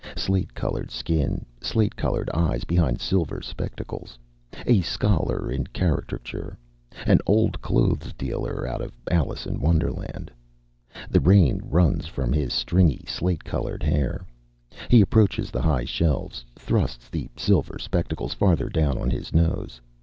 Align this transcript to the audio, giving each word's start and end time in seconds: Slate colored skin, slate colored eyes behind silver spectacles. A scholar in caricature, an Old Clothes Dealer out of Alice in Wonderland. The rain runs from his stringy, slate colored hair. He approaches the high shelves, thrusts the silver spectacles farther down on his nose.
Slate 0.17 0.55
colored 0.55 0.89
skin, 0.89 1.45
slate 1.61 1.95
colored 1.95 2.27
eyes 2.33 2.63
behind 2.63 2.99
silver 2.99 3.39
spectacles. 3.39 4.17
A 4.65 4.81
scholar 4.81 5.51
in 5.51 5.67
caricature, 5.67 6.57
an 7.05 7.19
Old 7.27 7.61
Clothes 7.61 8.11
Dealer 8.13 8.65
out 8.67 8.81
of 8.81 8.91
Alice 9.11 9.45
in 9.45 9.59
Wonderland. 9.59 10.31
The 11.11 11.19
rain 11.19 11.61
runs 11.63 12.07
from 12.07 12.33
his 12.33 12.51
stringy, 12.51 13.03
slate 13.05 13.43
colored 13.43 13.83
hair. 13.83 14.25
He 14.89 15.01
approaches 15.01 15.51
the 15.51 15.61
high 15.61 15.85
shelves, 15.85 16.43
thrusts 16.55 17.07
the 17.07 17.29
silver 17.37 17.77
spectacles 17.77 18.33
farther 18.33 18.69
down 18.69 18.97
on 18.97 19.11
his 19.11 19.31
nose. 19.35 19.79